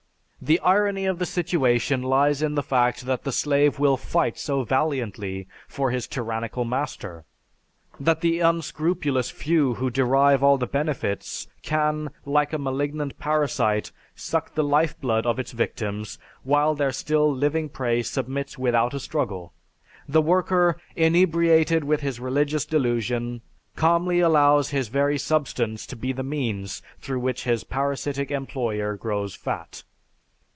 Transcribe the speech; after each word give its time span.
The 0.43 0.59
irony 0.61 1.05
of 1.05 1.19
the 1.19 1.27
situation 1.27 2.01
lies 2.01 2.41
in 2.41 2.55
the 2.55 2.63
fact 2.63 3.05
that 3.05 3.25
the 3.25 3.31
slave 3.31 3.77
will 3.77 3.95
fight 3.95 4.39
so 4.39 4.63
valiantly 4.63 5.47
for 5.67 5.91
his 5.91 6.07
tyrannical 6.07 6.65
master, 6.65 7.25
that 7.99 8.21
the 8.21 8.39
unscrupulous 8.39 9.29
few 9.29 9.75
who 9.75 9.91
derive 9.91 10.41
all 10.41 10.57
the 10.57 10.65
benefits, 10.65 11.47
can, 11.61 12.09
like 12.25 12.53
a 12.53 12.57
malignant 12.57 13.19
parasite, 13.19 13.91
suck 14.15 14.55
the 14.55 14.63
life 14.63 14.99
blood 14.99 15.27
of 15.27 15.37
its 15.37 15.51
victims 15.51 16.17
while 16.41 16.73
their 16.73 16.91
still 16.91 17.31
living 17.31 17.69
prey 17.69 18.01
submits 18.01 18.57
without 18.57 18.95
a 18.95 18.99
struggle! 18.99 19.53
The 20.09 20.23
worker, 20.23 20.81
inebriated 20.95 21.83
with 21.83 22.01
his 22.01 22.19
religious 22.19 22.65
delusion, 22.65 23.41
calmly 23.75 24.21
allows 24.21 24.71
his 24.71 24.87
very 24.87 25.19
substance 25.19 25.85
to 25.85 25.95
be 25.95 26.11
the 26.11 26.23
means 26.23 26.81
through 26.97 27.19
which 27.19 27.43
his 27.43 27.63
parasitic 27.63 28.31
employer 28.31 28.95
grows 28.97 29.35
fat. 29.35 29.83